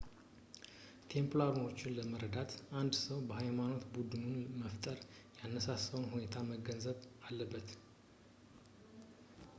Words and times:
ቴምፕላሮችን 1.09 1.93
ለመረዳት 1.97 2.51
አንድ 2.79 2.93
ሰው 3.01 3.19
የሃይማኖት 3.25 3.83
ቡድኑን 3.97 4.41
መፈጠር 4.61 4.97
ያነሳሳውን 5.41 6.11
ሁኔታ 6.15 6.35
መገንዘብ 6.51 6.99
አለበት 7.29 7.69